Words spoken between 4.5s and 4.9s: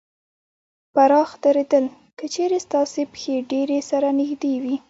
وي